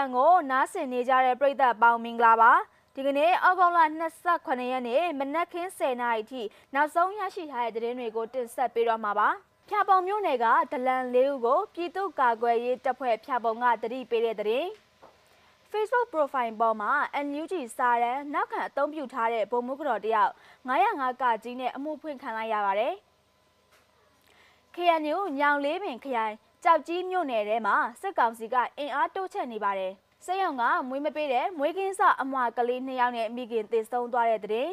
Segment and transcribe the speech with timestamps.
[0.00, 2.52] န်ကိုနားဆင်နေကြတဲ့ပရိသတ်ပေါင်းမင်္ဂလာပါ
[2.94, 3.84] ဒီကနေ့အောက်တိုဘာ
[4.26, 6.42] 28ရက်နေ့မနက်ခင်း10:00နာရီထိ
[6.74, 9.28] နောက်ဆုံးရရှိထားတဲ့သတင်းတွေကိုတင်ဆက်ပေးတော့မှာပါ
[9.68, 14.68] ဖြာပုံမျိုးနယ်ကဒလန်လေးဦးကိုပြည်သူ့ကာကွယ်ရေးတပ်ဖွဲ့ဖြာပုံကတတိပေးတဲ့သတင်း
[15.72, 16.92] Facebook profile ပေါ်မှာ
[17.26, 20.32] NUG စာရန်နောက်ခံအသုံးပြုထားတဲ့ဗိုလ်မှူးကတော်တယောက်
[20.68, 22.94] 905ကကြီးနဲ့အမှုဖွင့်ခံလိုက်ရပါတယ်။
[24.74, 29.92] KNU ညောင်လေးပင်ခရိုင် ကြောက်ကြီးမြို့နယ်ထဲမှာစစ်ကောင်စီကအင်အားတိုးချဲ့နေပါတယ်။
[30.24, 34.68] စိတ်ရောင်ကမွေးမပေးတဲ့မွေးကင်းစအမွာကလေးနှစ်ယောက်နဲ့မိခင်တည်ဆုံသွားတဲ့တဲ့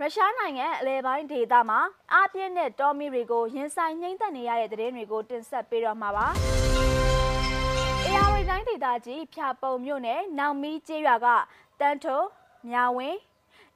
[0.00, 1.80] ရုရှားနိုင်ငံအလဲပိုင်းဒေသမှာ
[2.14, 6.26] အပြင်းနဲ့တော်မီတွေကိုရင်ဆိုင်နှိမ့်သက်နေရတဲ့တဲ့တွေကိုတင်ဆက်ပေးတော့မှာပါ။
[8.06, 11.26] AR တိုင်းဒေသကြီးဖြာပုံမြို့နယ်နောင်မီကျေးရွာက
[11.80, 12.20] တန်းထုံ
[12.68, 13.18] မြဝင်း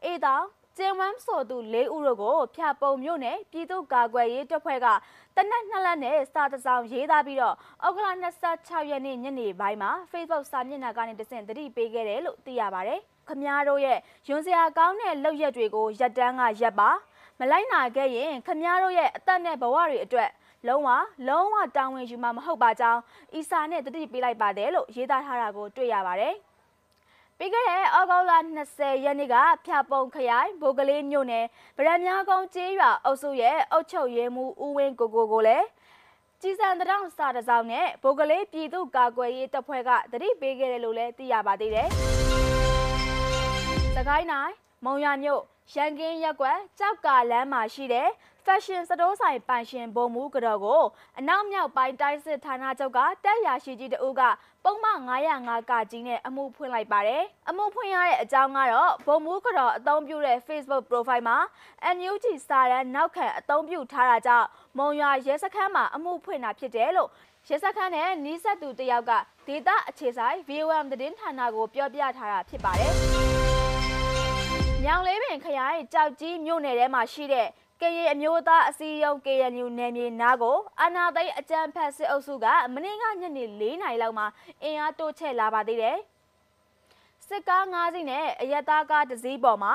[0.04, 0.44] အေးတောင်
[0.78, 4.86] ကျင်းဝမ်းဆိုသူ၄ဦးတို့ကိုဖြာပုံမြို့နယ်ပြည်သူ့ကာကွယ်ရေးတပ်ဖွဲ့က
[5.36, 7.54] တနက်နှစ်လက်နဲ့စာတစောင်ရေးသားပြီးတော့
[7.86, 16.90] ဩဂုတ်လ26ရက်နေ့ညနေပိုင်းမှာ Facebook စာမျက်နှာကနေတဆင့်သတိပေးခဲ့တယ်လို့သိရပါတယ်။ခမားတို့ရဲ့ယွန်စရာကောင်းတဲ့လောက်ရက်တွေကိုရက်တန်းကရက်ပါ
[17.38, 20.30] မလိုက်နိုင်ခဲ့ရင်ခမားတို့ရဲ့အသက်နဲ့ဘဝတွေအတွက်
[20.68, 20.88] လုံးဝ
[21.28, 23.00] လုံးဝတာဝန်ယူမှာမဟုတ်ပါကြောင်း
[23.34, 26.34] အီစာနဲ့တတိပေးလိုက်ပါတယ်လို့ရေးသားထားတာကိုတွေ့ရပါတယ်။
[27.38, 28.32] ပြီးခဲ့တဲ့ဩဂုတ်လ
[28.68, 31.44] 20ရက်နေ့ကဖျာပုံခရိုင်ဘိုကလေးမြို့နယ်
[31.76, 35.66] ဗရမ ्या ကုန်းကျေးရွာအုပ်စုရဲ့အုပ်ချုပ်ရေးမှူးဦးဝင်းကိုကိုကိုလည်း
[36.40, 41.88] ကြီးစံတောင်စာတစောင်းနဲ့ဘိုကလေးပြည်သူ့ကာကွယ်ရေးတပ်ဖွဲ့ကတတိပေးခဲ့တယ်လို့လည်းသိရပါသေးတယ်။
[43.96, 44.54] စကိုင်းတိုင်း
[44.84, 48.08] မုံရမြို့ ရန်ကင်းရက်ကွက်ကြောက်ကလမ်းမှာရှိတဲ့
[48.44, 50.82] fashion စတိုးဆိုင်ပိုင်ရှင်ဘုံမူကတော်ကို
[51.18, 54.22] အနောက်မြောက်ပိုင်းတိုင်းစစ်ဌာနချုပ်ကတက်ရာရှိကြီးတအုပ်က
[54.64, 61.38] ပုံမှန်905ကကြီးနဲ့အမှုဖွင့်လိုက်ပါတယ်။အမှုဖွင့်ရတဲ့အကြောင်းကတော့ဘုံမူကတော်အသုံးပြုတဲ့ Facebook profile မှာ
[61.96, 64.46] NUG စာရန်နောက်ခံအသုံးပြုထားတာကြောင့်
[64.78, 67.10] မုံရွာရဲစခန်းမှာအမှုဖွင့်တာဖြစ်တယ်လို့
[67.48, 69.12] ရဲစခန်းနဲ့နီးစပ်သူတယောက်က
[69.46, 72.94] ဒေတာအခြေဆိုင် VOM သတင်းဌာနကိုပြောပြထားတာဖြစ်ပါတယ်။
[74.86, 77.48] မြောင်လေးပင်ခရိုင်ကြောက်ကြီးမြို့နယ်ထဲမှာရှိတဲ့
[77.80, 84.26] ကရင်အမျိုးသားအစည်းအရုံး KNU နယ်မြေနားကိုအာနာသိအကြံဖက်စစ်အုပ်စုကမနေ့ကညနေ4နာရီလောက်မှာ
[84.62, 85.98] အင်အားတိုးချဲ့လာပါသေးတယ်။
[87.28, 89.72] စစ်ကား၅စီးနဲ့အရက်သားကားတစ်စီးပေါ်မှာ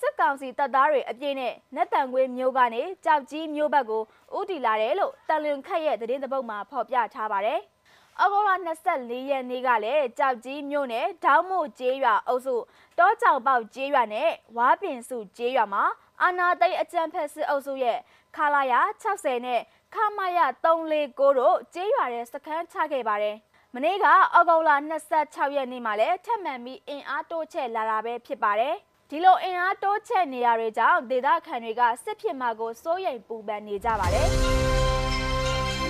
[0.00, 4.02] စစ်ကောင်စီတပ်သားတွေအပြည့်နဲ့နက်တန်ခွေးမျိုးကနေကြောက်ကြီးမျိုးဘက်ကို
[4.38, 7.60] ဥတီလာတယ်လို့တန်လွင်ခက်ရဲ့သတင်းသပုတ်မှာဖော်ပြထားပါတယ်။
[8.20, 12.56] အောက်တိုဘာ24ရက်နေ့ကလည်းကြောက်ကြီးမြို့နယ်ဒေါင်းမို့ကျေးရွာအုပ်စု
[12.98, 15.84] တောကြောင်ပေါက်ကျေးရွာနဲ့ဝါပင်စုကျေးရွာမှာ
[16.22, 17.98] အာနာသိအကြံဖက်စစ်အုပ်စုရဲ့
[18.36, 19.60] ခလာယာ60နဲ့
[19.94, 23.36] ခမရ349တို့ကျေးရွာတဲ့စခန်းချခဲ့ပါတယ်။
[23.74, 24.76] မနေ့ကအောက်တိုဘာ
[25.16, 28.74] 26ရက်နေ့မှာလည်းထက်မှန်ပြီးအင်အားတိုးချဲ့လာတာပဲဖြစ်ပါတယ်။
[29.10, 34.30] ဒီလိုအင်အားတိုးချဲ့နေရတဲ့ကြောင့်ဒေသခံတွေကစစ်ဖြစ်မှာကိုစိုးရိမ်ပူပန်နေကြပါတယ်။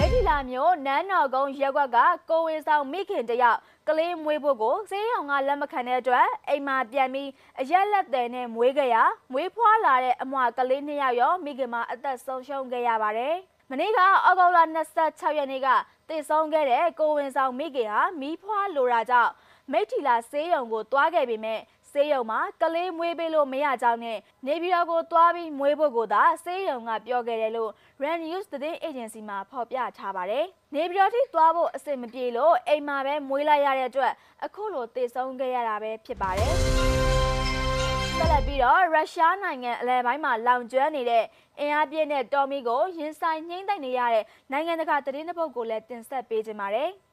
[0.04, 1.98] မိထီလာမျိုးနန်းတော်ကုန်းရက်ကွက်က
[2.30, 3.58] ကိုဝေဆောင်မိခင်တယောက်
[3.88, 7.28] ကလေးမွေးဖို့ကိုစေးရောင်ကလက်မခံတဲ့အတွက်အိမ်မှာပြန်ပြီး
[7.60, 8.96] အရက်လက်သည်နဲ့မွေးကြရ
[9.32, 13.34] မွေးဖွားလာတဲ့အမွာကလေးနှစ်ယောက်ရောမိခင်မအသက်ဆုံးရှုံးခဲ့ရပါတယ်။
[13.70, 15.68] မနေ့ကအောက်တိုဘာ26ရက်နေ့က
[16.08, 19.32] တည်ဆုံးခဲ့တဲ့ကိုဝင်ဆောင်မိခင်ဟာမီးဖွားလိုတာကြောင့်
[19.72, 21.60] မိထီလာစေးရုံကိုတွားခဲ့ပေမဲ့
[21.92, 27.70] စေးရုံမှာကလေးမွေးပေးလို့မရကြောင်းနဲ့နေပြည်တော်ကိုသွားပြီးမွေးဖို့ကိုသာစေးရုံကပြောခဲ့တယ်လို့
[28.02, 30.44] Rand News သတင်းအေဂျင်စီမှဖော်ပြထားပါတယ်။
[30.74, 34.12] နေပြည်တော်ထိသွားဖို့အဆင်မပြေလို့အိမ်မှာပဲမွေးလိုက်ရတဲ့အတွက်
[34.44, 36.52] အခုလိုတည်ဆုံးခဲ့ရတာပဲဖြစ်ပါတယ်။
[38.16, 41.24] ဆက်လက်ပြီးတော့ရုရှားနိုင်ငံအလဲပိုင်းမှာလောင်ကျွမ်းနေတဲ့
[41.58, 46.90] အင်အားပြည့်တဲ့တော်မီကိုရင်ဆိုင်နှိမ့်သိမ့်နေရတဲ့နိုင်ငံတကာသတင်းတစ်ပုဒ်ကိုလည်းတင်ဆက်ပေးကြပါမယ်။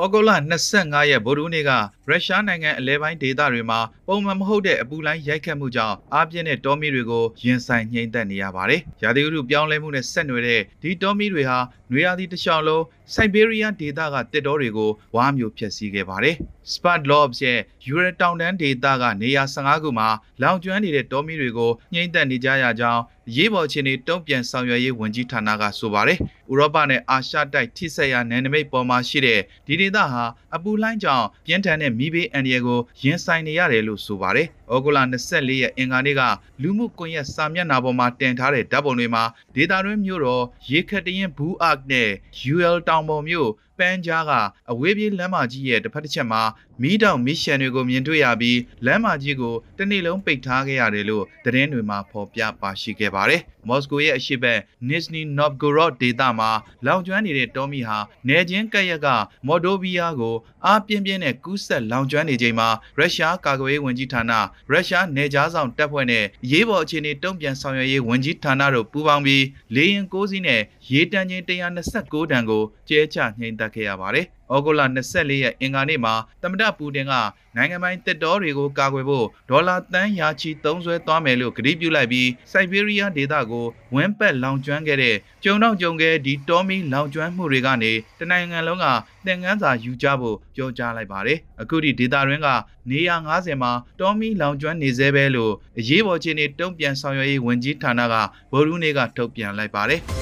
[0.00, 0.30] ဩဂုတ်လ
[0.70, 1.70] 25ရက်ဗုဒ္ဓနေ့က
[2.08, 11.58] ရုရှားနိုင်ငံအလဲပိုင်းဒေသတွေမှာပုံမှန်မဟုတ်တဲ့အပူလိုင်းရိုက်ခတ်မှုကြောင့်အားပြင်းတဲ့တောမီတွေကိုရင်ဆိုင်နှိမ့်သက်နေရပါတယ်။ရာသီဥတုပြောင်းလဲမှုနဲ့ဆက်နွယ်တဲ့ဒီတောမီတွေဟာ
[11.92, 16.36] နွေရာသီတစ်လျှောက်လုံးစိုက်ဘေးရီးယားဒေသကတစ်တောတွေကိုဝါမျိုးဖျက်ဆီးခဲ့ပါတယ်။
[16.72, 20.08] Spot Lobs ရဲ့ယူရတောင်တန်းဒေသကနေရာ15ခုမှာ
[20.42, 23.02] လောင်ကျွမ်းနေတဲ့တောမီတွေကိုနှိမ့်သက်နေကြရကြောင်း
[23.36, 26.18] ရေးပေါ်ချင်းတွေတုံ့ပြန်ဆောင်ရွက်ရေးဝန်ကြီးဌာနကဆိုပါတယ်။
[26.50, 30.24] ဥရောပနဲ့အာရှတိုက်ထိစက်ရနယ်နိမိတ်ပေါ်မှာရှိတဲ့ဒီဒေသဟာ
[30.54, 34.98] အပူလှိုင်းကြောင့်ပြင်းထန်တဲ့မိဘေးအန္တရာယ်ကိုရင်ဆိုင်နေရတယ်လို့ဆိုပါတယ်။ဩဂုတ်လ
[35.28, 36.22] 24ရက်အင်္ဂါနေ့က
[36.62, 39.24] လူမှုကွန်ရက်စာမျက်နှာပေါ်မှာတင်ထားတဲ့ဓာတ်ပုံတွေမှာ
[39.54, 42.10] ဒေတာတွင်းမြို့တော်ရေခတ်တရင်ဘူးအာတ်နဲ့
[42.54, 44.32] UL တောင်ပေါ်မြို့ပန်းကြားက
[44.70, 46.42] အဝေးပြေးလမ်းမကြီးရဲ့တစ်ဖက်တစ်ချက်မှာ
[46.80, 56.50] မီးတောင်မီးရှန်တွေကိုမြင်တွေ့ရပြီးလမ်းမကြီးကိုတနေ့လုံးပိတ်ထားခဲ့ရတယ်လို့သတင်းတွေမှာဖော်ပြပါရှိခဲ့ပါတယ်။မော်စကိုရဲ့အရှိတ် Nizhny Novgorod ဒေသမှာ
[56.86, 57.98] လောင်ကျွမ်းနေတဲ့တောမီဟာ
[58.28, 59.08] နေချင်းကက်ရက်က
[59.46, 60.36] မော်ဒိုဗီးယားကို
[60.66, 64.32] အားပြင်းပြင်းနဲ့ကူးဆက်လောင်ကျွမ်းနေချိန်မှာရုရှားကာကွယ်ရေးဝန်ကြီးဌာန
[64.70, 69.44] ရုရှားနေကြားဆောင်တပ်ဖွဲ့နဲ့ရေးပေါ်အခြေအနေတုံ့ပြန်ဆောင်ရွက်ရေးဝန်ကြီးဌာနတို့ပူးပေါင်းပြီး
[69.74, 70.60] လေရင်6စီးနဲ့
[70.92, 71.44] ရေတန်ချိန်
[71.88, 77.12] 129တန်ကိုကျဲချနှိမ်သက်ခဲ့ရပါတယ်။ဩဂုတ်လ24ရက်အင်္ဂါနေ့မှာသမ္မတပူတင်က
[77.56, 88.86] နိုင်ငံပိုင်တစ်တော်တွေကိုကာကွယ်ဖို့ဒေါ်လာတန်းရာချီသုံးစွဲသွားမယ်လို့ကတိပြုလိုက်ပြီးစိုက်ဘေးရီးယားဒေသကိုဝင်းပက်လောင်ကျွမ်းခဲ့တဲ့ကျုံတော့ကျုံခဲ့ဒီတော်မီလောင်ကျွမ်းမှုတွေကနေတနိုင်ငံလုံးက
[89.26, 92.48] သင်ခန်းစာယူကြဖို့ပြောကြားလိုက်ပါတယ်အခုဒီဒေသတွင်းက
[92.90, 98.14] နေရာ90မှာတော်မီလောင်ကျွမ်းနေသေးပဲလို့အရေးပေါ်ခြေနေတုံ့ပြန်ဆောင်ရွက်ရေးဝန်ကြီးဌာနက
[98.52, 100.21] ဗိုလ်ရူးနေကထုတ်ပြန်လိုက်ပါတယ်နားဆင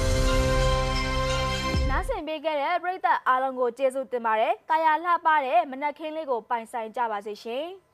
[2.43, 7.65] ပေးခဲ့တဲ့ပရိသတ်အားလုံးကိုကျေးဇူးတင်ပါတယ်။တာယာလှပတဲ့မနက်ခင်းလေးကိုပိုင်ဆိုင်ကြပါစေရှင်။